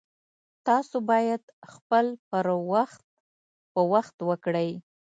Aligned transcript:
تاسو 0.67 0.95
باید 1.09 1.41
خپل 1.73 2.05
پر 2.29 2.45
وخت 2.71 3.01
په 3.73 3.81
وخت 3.93 4.15
وکړئ 4.29 4.71